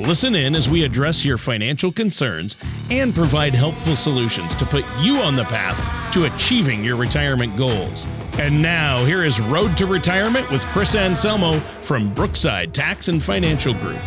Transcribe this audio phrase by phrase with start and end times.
[0.00, 2.54] Listen in as we address your financial concerns
[2.90, 8.06] and provide helpful solutions to put you on the path to achieving your retirement goals.
[8.38, 13.72] And now, here is Road to Retirement with Chris Anselmo from Brookside Tax and Financial
[13.72, 14.02] Group.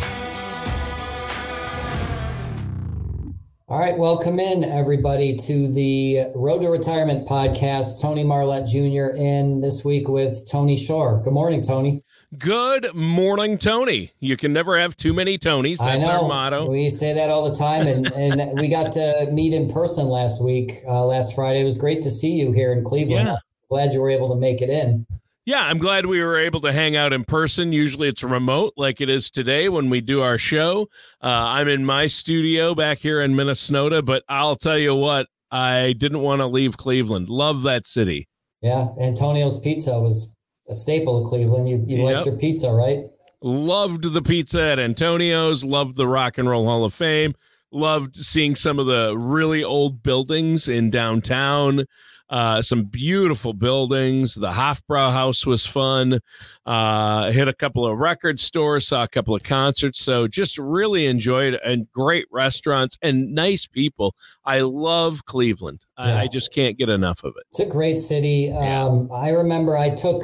[3.66, 8.00] All right, welcome in everybody to the Road to Retirement podcast.
[8.00, 9.16] Tony Marlette Jr.
[9.16, 11.20] in this week with Tony Shore.
[11.24, 12.04] Good morning, Tony.
[12.38, 14.12] Good morning, Tony.
[14.20, 15.78] You can never have too many Tonys.
[15.78, 16.70] That's our motto.
[16.70, 20.40] We say that all the time, and, and we got to meet in person last
[20.40, 21.60] week, uh, last Friday.
[21.60, 23.26] It was great to see you here in Cleveland.
[23.26, 23.36] Yeah.
[23.68, 25.06] Glad you were able to make it in.
[25.44, 27.72] Yeah, I'm glad we were able to hang out in person.
[27.72, 30.82] Usually it's remote, like it is today when we do our show.
[31.20, 35.94] Uh, I'm in my studio back here in Minnesota, but I'll tell you what, I
[35.98, 37.28] didn't want to leave Cleveland.
[37.28, 38.28] Love that city.
[38.60, 40.32] Yeah, Antonio's Pizza was
[40.70, 41.68] a staple of Cleveland.
[41.68, 42.14] You you yep.
[42.14, 43.04] liked your pizza, right?
[43.42, 45.64] Loved the pizza at Antonio's.
[45.64, 47.34] Loved the Rock and Roll Hall of Fame.
[47.72, 51.84] Loved seeing some of the really old buildings in downtown.
[52.30, 54.36] Uh, some beautiful buildings.
[54.36, 56.20] The Hofbrauhaus was fun.
[56.64, 60.00] Uh, hit a couple of record stores, saw a couple of concerts.
[60.00, 64.14] So just really enjoyed and great restaurants and nice people.
[64.44, 65.84] I love Cleveland.
[65.98, 66.04] Yeah.
[66.04, 67.44] I, I, just can't get enough of it.
[67.48, 68.50] It's a great city.
[68.52, 70.22] Um, I remember I took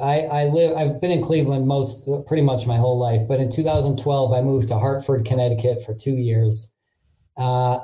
[0.00, 3.50] I I live I've been in Cleveland most pretty much my whole life, but in
[3.50, 6.72] 2012 I moved to Hartford, Connecticut for two years
[7.40, 7.78] uh,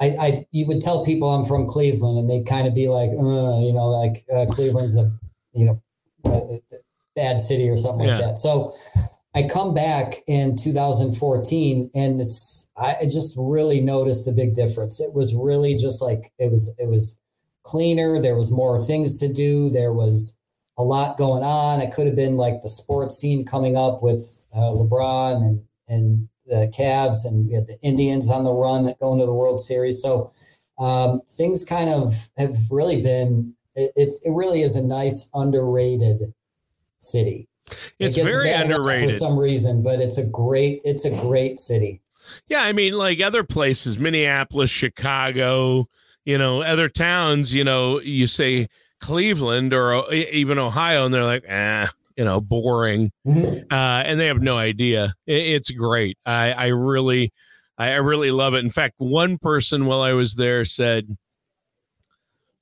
[0.00, 3.10] I, I, you would tell people I'm from Cleveland, and they'd kind of be like,
[3.10, 5.10] uh, you know, like uh, Cleveland's a,
[5.52, 5.82] you know,
[6.24, 6.78] a, a
[7.16, 8.18] bad city or something yeah.
[8.18, 8.38] like that.
[8.38, 8.72] So
[9.34, 15.00] I come back in 2014, and this, I just really noticed a big difference.
[15.00, 17.18] It was really just like it was, it was
[17.64, 18.22] cleaner.
[18.22, 19.68] There was more things to do.
[19.68, 20.38] There was
[20.78, 21.80] a lot going on.
[21.80, 26.28] It could have been like the sports scene coming up with uh, LeBron and and
[26.52, 29.58] the Cavs and we had the Indians on the run that going to the World
[29.58, 30.02] Series.
[30.02, 30.30] So
[30.78, 33.54] um, things kind of have really been.
[33.74, 36.34] It, it's it really is a nice underrated
[36.98, 37.48] city.
[37.98, 42.02] It's it very underrated for some reason, but it's a great it's a great city.
[42.48, 45.86] Yeah, I mean, like other places, Minneapolis, Chicago,
[46.24, 47.54] you know, other towns.
[47.54, 48.68] You know, you say
[49.00, 53.72] Cleveland or uh, even Ohio, and they're like, ah, you know, boring, mm-hmm.
[53.72, 55.14] uh, and they have no idea.
[55.26, 56.18] It, it's great.
[56.24, 57.32] I, I really,
[57.78, 58.64] I really love it.
[58.64, 61.16] In fact, one person while I was there said,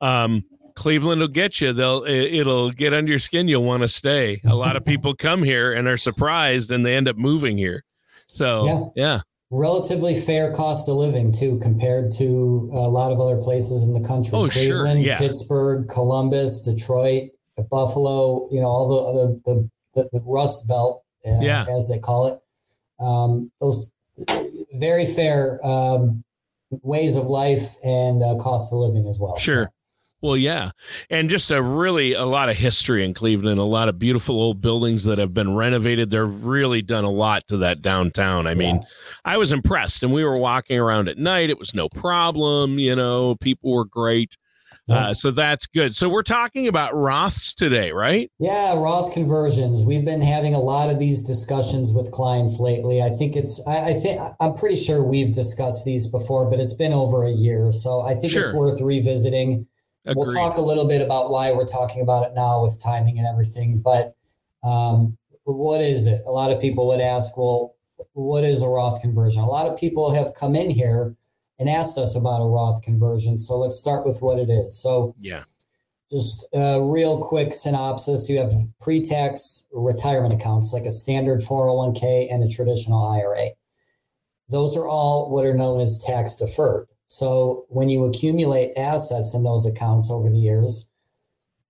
[0.00, 0.44] um,
[0.74, 1.72] Cleveland will get you.
[1.72, 3.48] They'll it, will get under your skin.
[3.48, 4.40] You'll want to stay.
[4.46, 7.84] A lot of people come here and are surprised, and they end up moving here.
[8.28, 9.04] So yeah.
[9.04, 9.20] yeah.
[9.52, 14.06] Relatively fair cost of living too, compared to a lot of other places in the
[14.06, 14.30] country.
[14.32, 15.12] Oh, Cleveland, sure.
[15.12, 15.18] yeah.
[15.18, 17.30] Pittsburgh, Columbus, Detroit.
[17.56, 21.66] Buffalo, you know, all the the, the, the Rust Belt, uh, yeah.
[21.74, 22.40] as they call it.
[23.02, 23.90] Um, those
[24.78, 26.24] very fair um,
[26.70, 29.36] ways of life and uh, cost of living as well.
[29.36, 29.64] Sure.
[29.64, 29.70] So.
[30.22, 30.72] Well, yeah.
[31.08, 34.60] And just a really a lot of history in Cleveland, a lot of beautiful old
[34.60, 36.10] buildings that have been renovated.
[36.10, 38.46] They've really done a lot to that downtown.
[38.46, 38.82] I mean, yeah.
[39.24, 41.48] I was impressed and we were walking around at night.
[41.48, 44.36] It was no problem, you know, people were great.
[44.88, 45.94] Uh, so that's good.
[45.94, 48.30] So we're talking about Roths today, right?
[48.38, 49.82] Yeah, Roth conversions.
[49.82, 53.00] We've been having a lot of these discussions with clients lately.
[53.02, 56.74] I think it's, I, I think, I'm pretty sure we've discussed these before, but it's
[56.74, 57.70] been over a year.
[57.72, 58.42] So I think sure.
[58.42, 59.66] it's worth revisiting.
[60.06, 60.16] Agreed.
[60.16, 63.26] We'll talk a little bit about why we're talking about it now with timing and
[63.26, 63.80] everything.
[63.80, 64.16] But
[64.64, 66.22] um, what is it?
[66.26, 67.74] A lot of people would ask, well,
[68.14, 69.42] what is a Roth conversion?
[69.42, 71.14] A lot of people have come in here
[71.60, 73.38] and asked us about a Roth conversion.
[73.38, 74.80] So let's start with what it is.
[74.80, 75.44] So, yeah,
[76.10, 82.32] just a real quick synopsis you have pre tax retirement accounts like a standard 401k
[82.32, 83.50] and a traditional IRA.
[84.48, 86.88] Those are all what are known as tax deferred.
[87.06, 90.90] So, when you accumulate assets in those accounts over the years,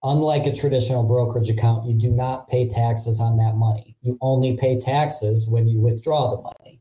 [0.05, 3.97] unlike a traditional brokerage account, you do not pay taxes on that money.
[4.03, 6.80] You only pay taxes when you withdraw the money.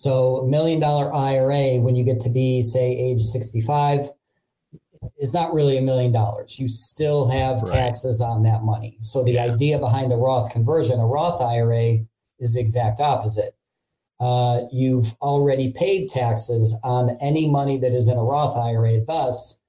[0.00, 4.00] So a million dollar IRA, when you get to be, say, age 65,
[5.18, 6.58] is not really a million dollars.
[6.58, 7.70] You still have right.
[7.70, 8.96] taxes on that money.
[9.02, 9.44] So the yeah.
[9.44, 11.98] idea behind a Roth conversion, a Roth IRA,
[12.38, 13.54] is the exact opposite.
[14.20, 19.04] uh, you've already paid taxes on any money that is in a Roth IRA.
[19.04, 19.60] Thus,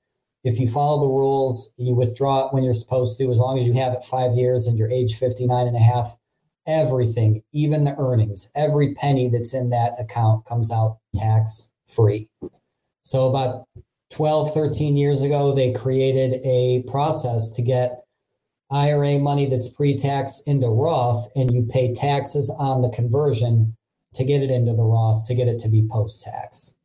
[0.46, 3.68] if you follow the rules, you withdraw it when you're supposed to, as long as
[3.68, 6.16] you have it five years and you're age 59 and a half,
[6.68, 12.30] everything, even the earnings, every penny that's in that account comes out tax free.
[13.02, 13.66] So, about
[14.12, 18.02] 12, 13 years ago, they created a process to get
[18.70, 23.76] IRA money that's pre tax into Roth, and you pay taxes on the conversion
[24.14, 26.78] to get it into the Roth to get it to be post tax.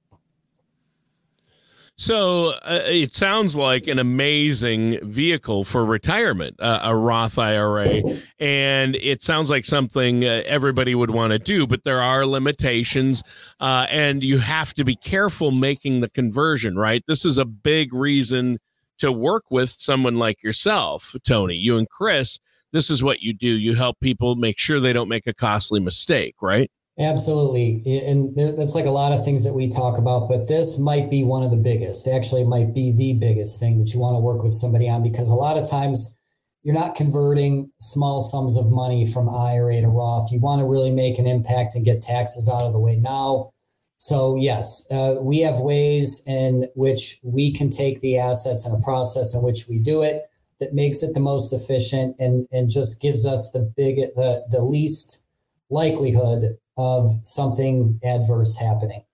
[1.98, 8.02] So uh, it sounds like an amazing vehicle for retirement, uh, a Roth IRA,
[8.38, 11.66] and it sounds like something uh, everybody would want to do.
[11.66, 13.22] But there are limitations,
[13.60, 16.76] uh, and you have to be careful making the conversion.
[16.76, 18.58] Right, this is a big reason
[18.99, 21.54] to work with someone like yourself, Tony.
[21.54, 22.38] You and Chris,
[22.72, 23.49] this is what you do.
[23.49, 26.34] You help people make sure they don't make a costly mistake.
[26.42, 26.70] Right.
[26.98, 27.82] Absolutely.
[28.06, 31.25] And that's like a lot of things that we talk about, but this might be
[31.25, 32.08] one of the biggest.
[32.08, 35.28] Actually, might be the biggest thing that you want to work with somebody on because
[35.28, 36.16] a lot of times
[36.62, 40.32] you're not converting small sums of money from IRA to Roth.
[40.32, 43.50] You want to really make an impact and get taxes out of the way now.
[43.99, 48.84] So, yes, uh, we have ways in which we can take the assets and a
[48.84, 50.22] process in which we do it
[50.60, 54.62] that makes it the most efficient and, and just gives us the big, the, the
[54.62, 55.25] least
[55.69, 59.05] likelihood of something adverse happening.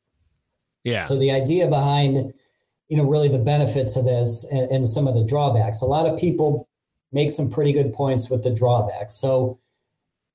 [0.84, 1.00] Yeah.
[1.00, 2.32] So the idea behind,
[2.88, 5.80] you know, really the benefits of this and, and some of the drawbacks.
[5.80, 6.68] A lot of people
[7.12, 9.14] make some pretty good points with the drawbacks.
[9.14, 9.58] So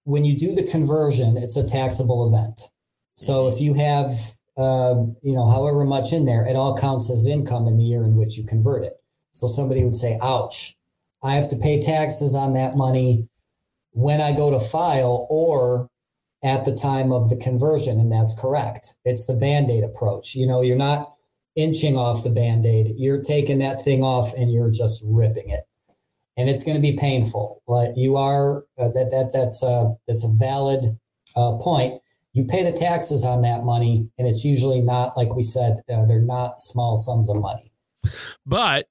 [0.04, 2.70] when you do the conversion, it's a taxable event.
[3.16, 3.54] So mm-hmm.
[3.54, 4.12] if you have,
[4.58, 8.04] uh, you know, however much in there, it all counts as income in the year
[8.04, 8.94] in which you convert it.
[9.32, 10.76] So somebody would say, ouch,
[11.22, 13.28] I have to pay taxes on that money
[13.92, 15.90] when I go to file or
[16.44, 18.00] at the time of the conversion.
[18.00, 18.96] And that's correct.
[19.04, 20.36] It's the band aid approach.
[20.36, 21.14] You know, you're not
[21.58, 25.64] inching off the band aid, you're taking that thing off and you're just ripping it.
[26.38, 27.64] And it's going to be painful.
[27.68, 31.00] But you are uh, that that that's a that's a valid
[31.36, 32.00] uh, point.
[32.34, 35.82] You pay the taxes on that money, and it's usually not like we said.
[35.90, 37.72] Uh, they're not small sums of money.
[38.46, 38.88] But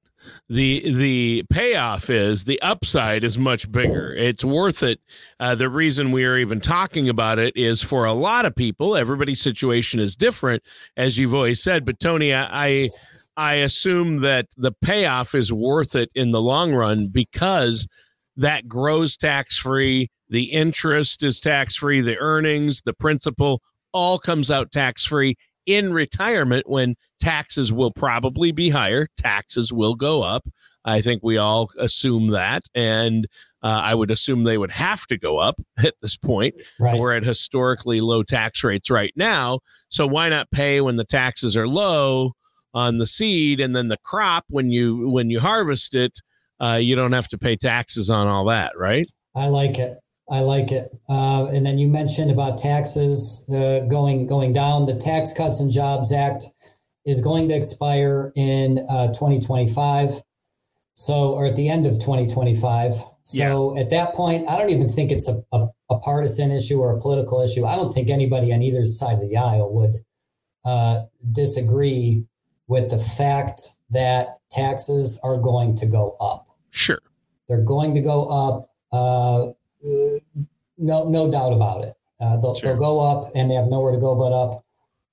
[0.49, 4.15] the the payoff is the upside is much bigger.
[4.15, 5.01] It's worth it.
[5.41, 8.97] Uh, the reason we are even talking about it is for a lot of people.
[8.97, 10.63] Everybody's situation is different,
[10.97, 11.85] as you've always said.
[11.85, 12.89] But Tony, I,
[13.37, 17.87] I assume that the payoff is worth it in the long run because
[18.37, 20.11] that grows tax free.
[20.29, 22.01] The interest is tax free.
[22.01, 23.63] The earnings, the principal,
[23.93, 25.37] all comes out tax free
[25.67, 30.47] in retirement when taxes will probably be higher, taxes will go up.
[30.85, 32.63] I think we all assume that.
[32.75, 33.27] And
[33.63, 36.55] uh, I would assume they would have to go up at this point.
[36.79, 36.99] Right.
[36.99, 39.61] We're at historically low tax rates right now.
[39.89, 42.33] So why not pay when the taxes are low
[42.73, 46.21] on the seed and then the crop when you when you harvest it,
[46.61, 49.07] uh, you don't have to pay taxes on all that, right?
[49.35, 49.99] I like it.
[50.29, 50.91] I like it.
[51.09, 54.85] Uh, and then you mentioned about taxes uh, going going down.
[54.85, 56.45] The Tax Cuts and Jobs Act
[57.05, 60.21] is going to expire in uh, 2025.
[60.95, 62.93] So, or at the end of 2025.
[63.23, 63.83] So yeah.
[63.83, 67.01] at that point, I don't even think it's a, a, a, partisan issue or a
[67.01, 67.67] political issue.
[67.67, 70.05] I don't think anybody on either side of the aisle would
[70.65, 72.25] uh, disagree
[72.67, 76.47] with the fact that taxes are going to go up.
[76.71, 76.99] Sure.
[77.49, 78.71] They're going to go up.
[80.79, 81.95] No, no doubt about it.
[82.21, 82.71] Uh, they'll, sure.
[82.71, 84.67] they'll go up and they have nowhere to go but up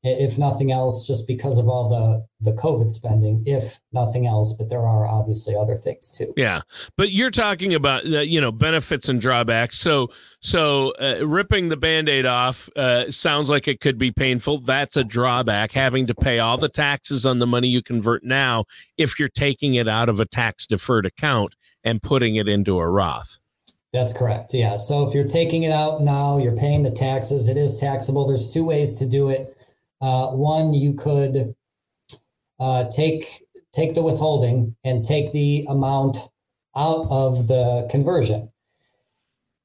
[0.03, 4.51] if nothing else, just because of all the the COVID spending, if nothing else.
[4.51, 6.33] But there are obviously other things too.
[6.35, 6.61] Yeah,
[6.97, 9.79] but you're talking about uh, you know benefits and drawbacks.
[9.79, 10.09] So
[10.41, 14.59] so uh, ripping the band-aid off uh, sounds like it could be painful.
[14.59, 15.71] That's a drawback.
[15.71, 18.65] Having to pay all the taxes on the money you convert now
[18.97, 22.89] if you're taking it out of a tax deferred account and putting it into a
[22.89, 23.39] Roth.
[23.93, 24.55] That's correct.
[24.55, 24.75] Yeah.
[24.75, 27.47] So if you're taking it out now, you're paying the taxes.
[27.47, 28.27] It is taxable.
[28.27, 29.55] There's two ways to do it.
[30.01, 31.55] Uh, one, you could
[32.59, 33.25] uh, take
[33.71, 36.17] take the withholding and take the amount
[36.75, 38.51] out of the conversion.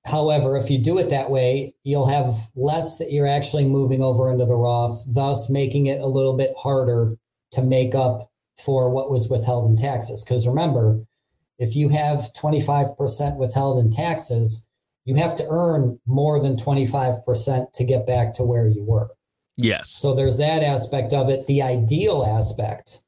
[0.07, 4.31] However, if you do it that way, you'll have less that you're actually moving over
[4.31, 7.17] into the Roth, thus making it a little bit harder
[7.53, 8.31] to make up
[8.63, 10.25] for what was withheld in taxes.
[10.25, 11.05] Because remember,
[11.59, 14.67] if you have 25% withheld in taxes,
[15.05, 19.09] you have to earn more than 25% to get back to where you were.
[19.57, 19.91] Yes.
[19.91, 21.47] So there's that aspect of it.
[21.47, 23.03] The ideal aspect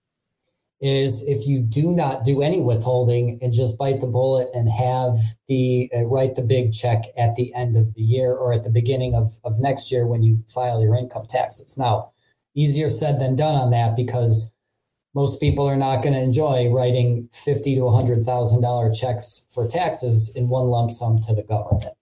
[0.80, 5.14] is if you do not do any withholding and just bite the bullet and have
[5.46, 8.70] the uh, write the big check at the end of the year or at the
[8.70, 11.76] beginning of, of next year when you file your income taxes.
[11.76, 12.12] Now,
[12.54, 14.54] easier said than done on that because
[15.14, 19.66] most people are not going to enjoy writing fifty to hundred thousand dollar checks for
[19.66, 21.94] taxes in one lump sum to the government.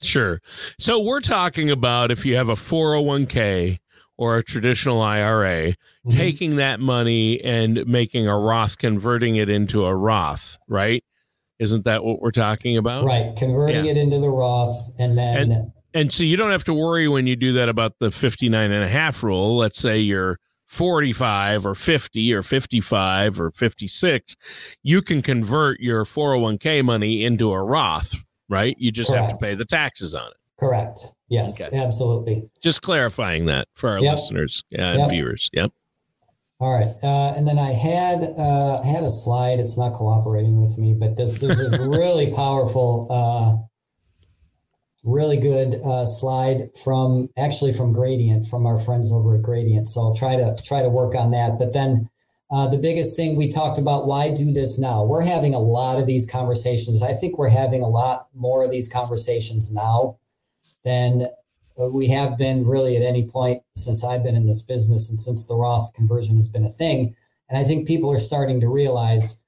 [0.00, 0.40] Sure.
[0.78, 3.78] So we're talking about if you have a 401k
[4.16, 6.10] or a traditional IRA, mm-hmm.
[6.10, 11.02] taking that money and making a Roth, converting it into a Roth, right?
[11.58, 13.04] Isn't that what we're talking about?
[13.04, 13.34] Right.
[13.36, 13.92] Converting yeah.
[13.92, 15.52] it into the Roth and then.
[15.52, 18.70] And, and so you don't have to worry when you do that about the 59
[18.70, 19.56] and a half rule.
[19.56, 24.36] Let's say you're 45 or 50 or 55 or 56.
[24.82, 28.14] You can convert your 401k money into a Roth,
[28.48, 28.76] right?
[28.78, 29.30] You just Correct.
[29.30, 30.36] have to pay the taxes on it.
[30.58, 30.98] Correct.
[31.28, 31.78] Yes, okay.
[31.78, 32.50] absolutely.
[32.62, 34.14] Just clarifying that for our yep.
[34.14, 35.10] listeners and yep.
[35.10, 35.50] viewers.
[35.52, 35.72] Yep.
[36.60, 39.60] All right, uh, and then I had uh, had a slide.
[39.60, 43.62] It's not cooperating with me, but this there's a really powerful, uh,
[45.04, 49.88] really good uh, slide from actually from Gradient from our friends over at Gradient.
[49.88, 51.58] So I'll try to try to work on that.
[51.58, 52.10] But then
[52.50, 55.04] uh, the biggest thing we talked about: why do this now?
[55.04, 57.02] We're having a lot of these conversations.
[57.02, 60.18] I think we're having a lot more of these conversations now
[60.84, 61.28] than
[61.78, 65.46] we have been really at any point since I've been in this business and since
[65.46, 67.14] the Roth conversion has been a thing.
[67.48, 69.44] And I think people are starting to realize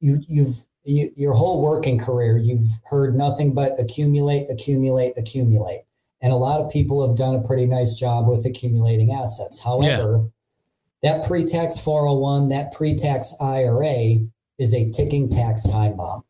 [0.00, 5.82] you, you've you, your whole working career, you've heard nothing but accumulate, accumulate, accumulate.
[6.20, 9.62] And a lot of people have done a pretty nice job with accumulating assets.
[9.62, 10.30] However,
[11.02, 11.12] yeah.
[11.18, 14.26] that pre tax 401, that pre tax IRA
[14.58, 16.24] is a ticking tax time bomb.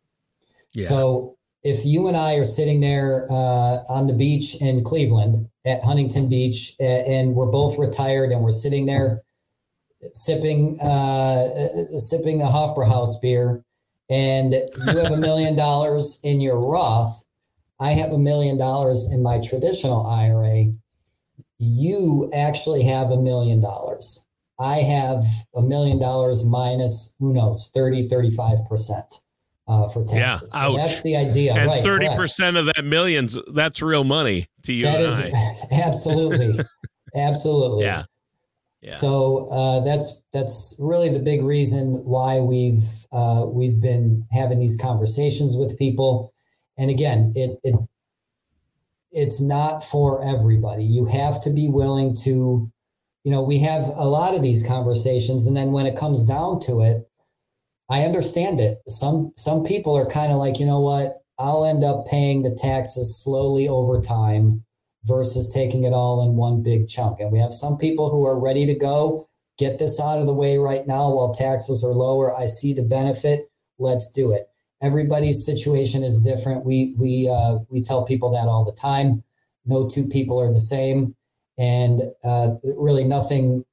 [0.73, 0.88] Yeah.
[0.88, 5.85] So if you and I are sitting there uh, on the beach in Cleveland at
[5.85, 9.23] Huntington Beach, and we're both retired, and we're sitting there
[10.12, 13.65] sipping uh, uh, sipping a Hofbrauhaus beer,
[14.11, 17.25] and you have a million dollars in your Roth,
[17.81, 20.73] I have a million dollars in my traditional IRA.
[21.59, 24.27] You actually have a million dollars.
[24.61, 25.23] I have
[25.55, 29.21] a million dollars minus, who knows, 30, 35%
[29.69, 30.53] uh, for taxes.
[30.55, 31.55] Yeah, so that's the idea.
[31.55, 34.85] And right, thirty percent of that millions, that's real money to you.
[34.85, 35.35] That is
[35.71, 36.65] absolutely,
[37.15, 37.85] absolutely.
[37.85, 38.05] Yeah.
[38.92, 44.76] So uh, that's that's really the big reason why we've uh, we've been having these
[44.76, 46.32] conversations with people,
[46.76, 47.75] and again, it it
[49.11, 50.85] it's not for everybody.
[50.85, 52.70] You have to be willing to,
[53.25, 56.61] you know, we have a lot of these conversations, and then when it comes down
[56.61, 57.08] to it,
[57.90, 58.78] I understand it.
[58.87, 61.16] Some some people are kind of like, you know what?
[61.37, 64.64] I'll end up paying the taxes slowly over time
[65.05, 67.21] versus taking it all in one big chunk.
[67.21, 69.28] And we have some people who are ready to go,
[69.59, 72.37] get this out of the way right now while taxes are lower.
[72.37, 73.49] I see the benefit.
[73.78, 74.49] Let's do it.
[74.81, 76.64] Everybody's situation is different.
[76.64, 79.25] We we uh, we tell people that all the time.
[79.67, 81.17] No two people are the same,
[81.59, 83.64] and uh, really nothing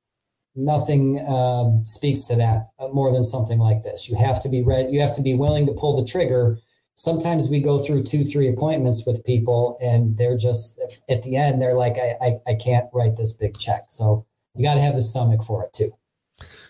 [0.55, 4.10] nothing um, speaks to that uh, more than something like this.
[4.10, 4.91] You have to be ready.
[4.91, 6.58] You have to be willing to pull the trigger.
[6.95, 11.61] Sometimes we go through two, three appointments with people, and they're just at the end.
[11.61, 13.85] They're like, I, I, I can't write this big check.
[13.89, 14.25] So
[14.55, 15.91] you got to have the stomach for it too.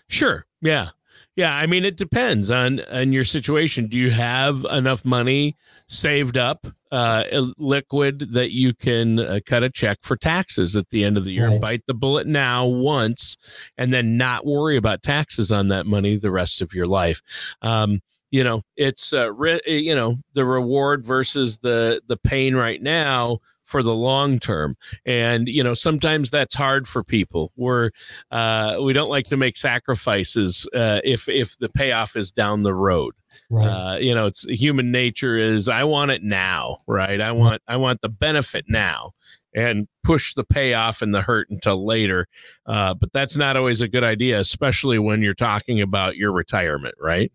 [0.08, 0.46] Sure.
[0.60, 0.90] Yeah.
[1.36, 3.88] Yeah, I mean it depends on on your situation.
[3.88, 5.54] Do you have enough money
[5.86, 7.24] saved up, uh,
[7.58, 11.32] liquid that you can uh, cut a check for taxes at the end of the
[11.32, 11.48] year?
[11.48, 11.60] Right.
[11.60, 13.36] Bite the bullet now once,
[13.76, 17.20] and then not worry about taxes on that money the rest of your life.
[17.60, 22.82] Um, you know, it's uh, re- you know the reward versus the the pain right
[22.82, 24.76] now for the long term.
[25.04, 27.52] And you know, sometimes that's hard for people.
[27.56, 27.90] We're
[28.30, 32.74] uh, we don't like to make sacrifices uh, if if the payoff is down the
[32.74, 33.14] road.
[33.50, 33.66] Right.
[33.66, 37.20] Uh, you know, it's human nature is I want it now, right?
[37.20, 39.12] I want I want the benefit now
[39.54, 42.28] and push the payoff and the hurt until later.
[42.66, 46.94] Uh, but that's not always a good idea, especially when you're talking about your retirement,
[47.00, 47.32] right?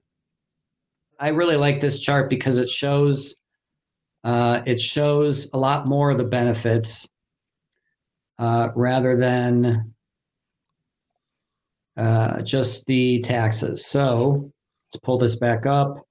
[1.21, 3.35] I really like this chart because it shows
[4.23, 7.07] uh, it shows a lot more of the benefits
[8.39, 9.93] uh, rather than
[11.95, 13.85] uh, just the taxes.
[13.85, 14.51] So
[14.87, 16.05] let's pull this back up.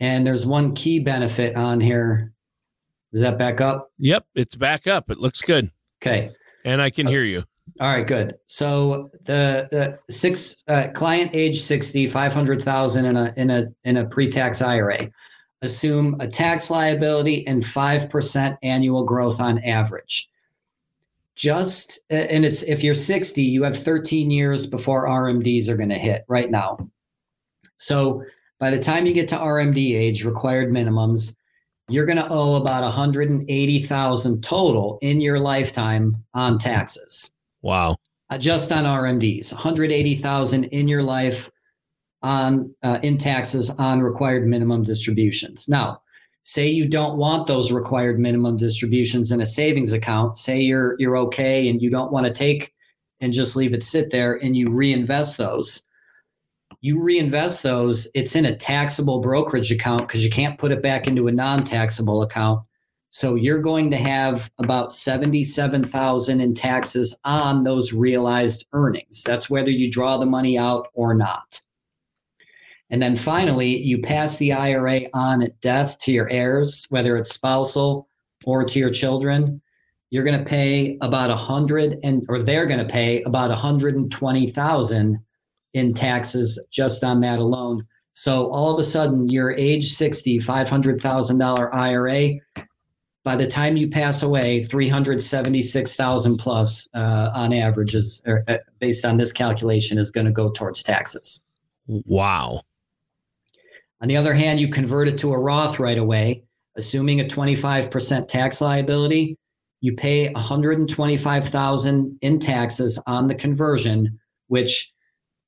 [0.00, 2.32] And there's one key benefit on here.
[3.12, 3.90] Is that back up?
[3.98, 5.10] Yep, it's back up.
[5.10, 5.70] It looks good.
[6.00, 6.30] Okay.
[6.64, 7.44] And I can hear you.
[7.80, 8.36] All right, good.
[8.46, 14.06] So the the six uh, client age 60, 500,000 in a in a in a
[14.06, 15.10] pre-tax IRA
[15.62, 20.28] assume a tax liability and 5% annual growth on average.
[21.38, 25.94] just and it's if you're 60 you have 13 years before rmds are going to
[25.98, 26.76] hit right now
[27.76, 28.24] so
[28.58, 31.36] by the time you get to rmd age required minimums
[31.88, 37.30] you're going to owe about 180000 total in your lifetime on taxes
[37.62, 37.96] wow.
[38.30, 41.50] Uh, just on rmds 180000 in your life
[42.22, 45.68] on uh, in taxes on required minimum distributions.
[45.68, 46.02] Now
[46.42, 51.16] say you don't want those required minimum distributions in a savings account say you're you're
[51.16, 52.72] okay and you don't want to take
[53.20, 55.84] and just leave it sit there and you reinvest those.
[56.80, 61.06] You reinvest those it's in a taxable brokerage account because you can't put it back
[61.06, 62.62] into a non-taxable account
[63.10, 69.70] so you're going to have about 77,000 in taxes on those realized earnings that's whether
[69.70, 71.60] you draw the money out or not
[72.90, 77.34] and then finally, you pass the IRA on at death to your heirs, whether it's
[77.34, 78.08] spousal
[78.44, 79.60] or to your children.
[80.10, 85.18] You're going to pay about a hundred and, or they're going to pay about 120,000
[85.74, 87.86] in taxes just on that alone.
[88.14, 92.30] So all of a sudden, your age 60, $500,000 IRA,
[93.24, 99.04] by the time you pass away, 376,000 plus uh, on average is, er, uh, based
[99.04, 101.44] on this calculation, is going to go towards taxes.
[101.86, 102.62] Wow.
[104.00, 106.44] On the other hand, you convert it to a Roth right away,
[106.76, 109.36] assuming a 25% tax liability,
[109.80, 114.92] you pay 125,000 in taxes on the conversion, which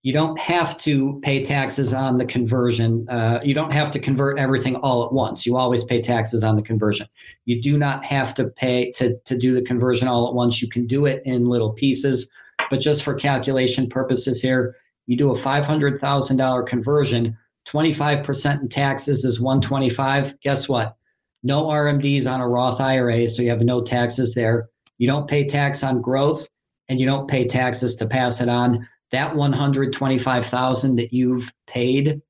[0.02, 3.06] you don't have to pay taxes on the conversion.
[3.08, 5.44] Uh, you don't have to convert everything all at once.
[5.44, 7.06] You always pay taxes on the conversion.
[7.44, 10.62] You do not have to pay to, to do the conversion all at once.
[10.62, 12.30] You can do it in little pieces,
[12.70, 14.74] but just for calculation purposes here,
[15.06, 20.40] you do a $500,000 conversion 25% in taxes is 125.
[20.40, 20.96] Guess what?
[21.42, 24.68] No RMDs on a Roth IRA, so you have no taxes there.
[24.98, 26.48] You don't pay tax on growth
[26.88, 28.88] and you don't pay taxes to pass it on.
[29.12, 32.20] That 125,000 that you've paid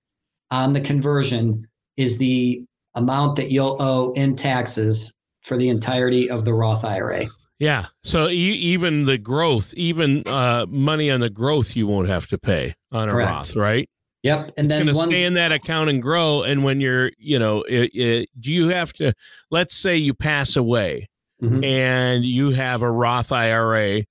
[0.51, 6.45] on the conversion is the amount that you'll owe in taxes for the entirety of
[6.45, 7.27] the Roth IRA.
[7.59, 7.87] Yeah.
[8.03, 12.75] So even the growth, even uh, money on the growth, you won't have to pay
[12.91, 13.31] on a Correct.
[13.31, 13.89] Roth, right?
[14.23, 16.43] Yep, and it's then going to stay in that account and grow.
[16.43, 19.15] And when you're, you know, it, it, do you have to?
[19.51, 21.09] Let's say you pass away,
[21.43, 21.65] mm-hmm.
[21.65, 24.03] and you have a Roth IRA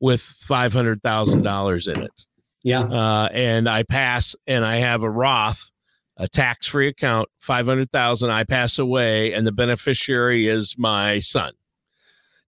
[0.00, 2.26] with five hundred thousand dollars in it.
[2.62, 5.70] Yeah, uh, and I pass, and I have a Roth,
[6.16, 8.30] a tax-free account, five hundred thousand.
[8.30, 11.52] I pass away, and the beneficiary is my son.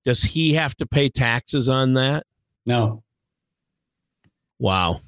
[0.04, 2.24] Does he have to pay taxes on that?
[2.66, 3.02] No.
[4.58, 5.00] Wow.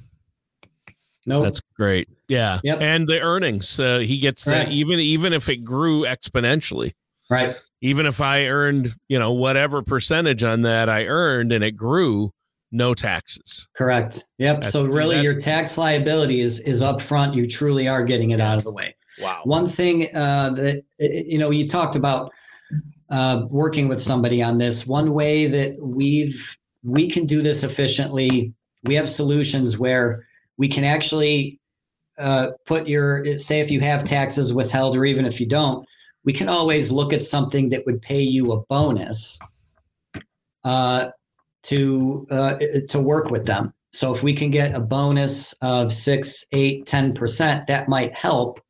[1.26, 2.08] No, that's great.
[2.28, 2.80] Yeah, yep.
[2.80, 3.78] and the earnings.
[3.78, 4.70] Uh, he gets Correct.
[4.70, 6.92] that even even if it grew exponentially.
[7.28, 7.54] Right.
[7.82, 12.30] Even if I earned, you know, whatever percentage on that I earned and it grew,
[12.72, 13.68] no taxes.
[13.74, 14.24] Correct.
[14.38, 14.62] Yep.
[14.62, 17.34] That's, so really, your tax liability is is up front.
[17.34, 18.94] You truly are getting it out of the way.
[19.20, 19.40] Wow.
[19.44, 22.32] One thing uh, that you know, you talked about
[23.10, 24.86] uh, working with somebody on this.
[24.86, 28.52] One way that we've we can do this efficiently.
[28.84, 31.58] We have solutions where we can actually
[32.18, 35.86] uh, put your say if you have taxes withheld or even if you don't
[36.24, 39.38] we can always look at something that would pay you a bonus
[40.64, 41.08] uh,
[41.62, 42.56] to uh,
[42.88, 47.12] to work with them so if we can get a bonus of six eight ten
[47.12, 48.60] percent that might help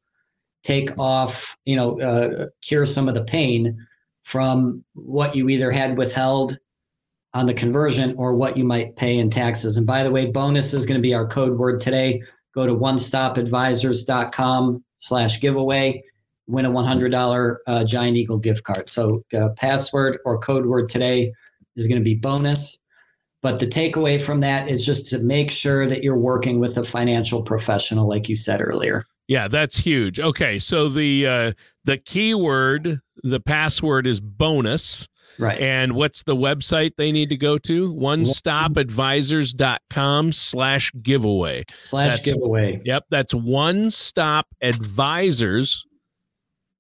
[0.62, 3.86] take off you know uh, cure some of the pain
[4.22, 6.58] from what you either had withheld
[7.34, 9.76] on the conversion or what you might pay in taxes.
[9.76, 12.22] And by the way, bonus is going to be our code word today.
[12.54, 16.02] Go to onestopadvisors.com slash giveaway,
[16.50, 18.88] win a $100 uh, Giant Eagle gift card.
[18.88, 21.32] So uh, password or code word today
[21.76, 22.78] is going to be bonus.
[23.42, 26.84] But the takeaway from that is just to make sure that you're working with a
[26.84, 29.06] financial professional, like you said earlier.
[29.28, 30.20] Yeah, that's huge.
[30.20, 31.52] Okay, so the uh,
[31.84, 35.08] the keyword, the password is bonus.
[35.38, 35.60] Right.
[35.60, 37.92] And what's the website they need to go to?
[37.92, 41.64] One stopadvisors.com slash giveaway.
[41.78, 42.82] Slash giveaway.
[42.84, 43.04] Yep.
[43.08, 43.90] That's one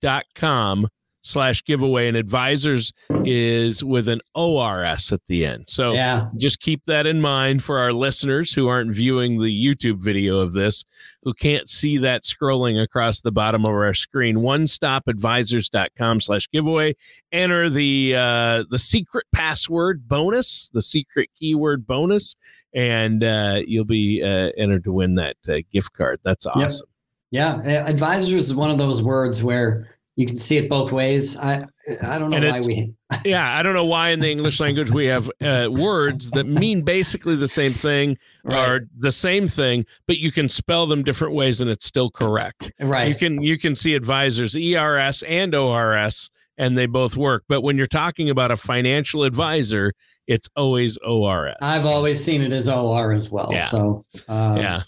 [0.00, 0.88] stopadvisors.com
[1.22, 2.94] slash giveaway and advisors
[3.26, 5.66] is with an ors at the end.
[5.68, 6.28] So yeah.
[6.38, 10.54] just keep that in mind for our listeners who aren't viewing the youtube video of
[10.54, 10.82] this
[11.22, 14.40] who can't see that scrolling across the bottom of our screen.
[14.40, 16.94] One stop advisors.com slash giveaway.
[17.32, 22.34] Enter the uh the secret password bonus the secret keyword bonus
[22.72, 26.20] and uh you'll be uh entered to win that uh, gift card.
[26.24, 26.86] That's awesome.
[26.86, 26.89] yep.
[27.30, 29.90] Yeah advisors is one of those words where
[30.20, 31.38] you can see it both ways.
[31.38, 31.64] I
[32.02, 32.92] I don't know why we.
[33.24, 36.82] yeah, I don't know why in the English language we have uh, words that mean
[36.82, 38.68] basically the same thing right.
[38.68, 42.70] or the same thing, but you can spell them different ways and it's still correct.
[42.80, 43.08] Right.
[43.08, 47.78] You can you can see advisors ERS and ORS and they both work, but when
[47.78, 49.94] you're talking about a financial advisor,
[50.26, 51.56] it's always ORS.
[51.62, 53.48] I've always seen it as OR as well.
[53.52, 53.64] Yeah.
[53.64, 54.82] So um, yeah.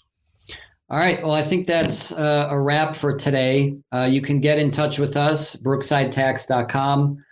[0.89, 1.21] All right.
[1.23, 3.75] Well, I think that's uh, a wrap for today.
[3.91, 7.23] Uh, you can get in touch with us, brooksidetax.com.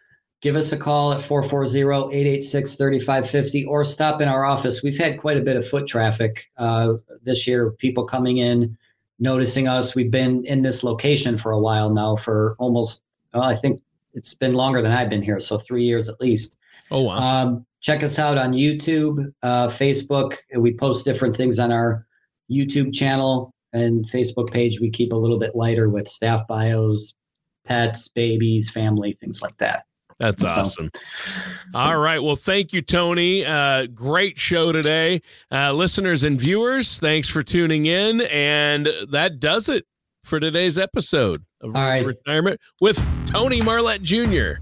[0.41, 4.81] Give us a call at 440 886 3550 or stop in our office.
[4.81, 8.75] We've had quite a bit of foot traffic uh, this year, people coming in,
[9.19, 9.93] noticing us.
[9.93, 13.81] We've been in this location for a while now, for almost, well, I think
[14.15, 15.39] it's been longer than I've been here.
[15.39, 16.57] So three years at least.
[16.89, 17.17] Oh, wow.
[17.17, 20.37] Um, check us out on YouTube, uh, Facebook.
[20.57, 22.07] We post different things on our
[22.51, 27.15] YouTube channel and Facebook page, we keep a little bit lighter with staff bios,
[27.65, 29.85] pets, babies, family, things like that.
[30.19, 30.89] That's so, awesome.
[31.73, 32.19] All right.
[32.19, 33.43] Well, thank you, Tony.
[33.43, 35.21] Uh, great show today.
[35.51, 38.21] Uh, listeners and viewers, thanks for tuning in.
[38.21, 39.85] And that does it
[40.23, 42.05] for today's episode of right.
[42.05, 44.61] Retirement with Tony Marlette Jr.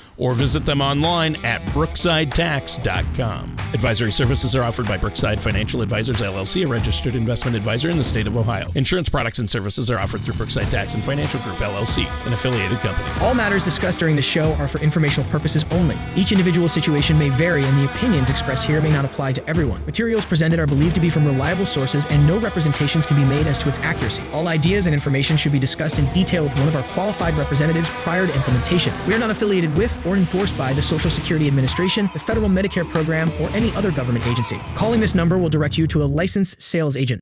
[0.17, 3.55] or visit them online at brooksidetax.com.
[3.73, 8.03] Advisory services are offered by Brookside Financial Advisors LLC, a registered investment advisor in the
[8.03, 8.69] state of Ohio.
[8.75, 12.79] Insurance products and services are offered through Brookside Tax and Financial Group LLC, an affiliated
[12.79, 13.09] company.
[13.21, 15.97] All matters discussed during the show are for informational purposes only.
[16.15, 19.85] Each individual situation may vary, and the opinions expressed here may not apply to everyone.
[19.85, 23.47] Materials presented are believed to be from reliable sources, and no representations can be made
[23.47, 24.23] as to its accuracy.
[24.33, 27.89] All ideas and information should be discussed in detail with one of our qualified representatives
[27.89, 28.93] prior to implementation.
[29.07, 32.89] We are not affiliated with or enforced by the Social Security Administration, the Federal Medicare
[32.89, 34.57] Program, or any other government agency.
[34.75, 37.19] Calling this number will direct you to a licensed sales agent.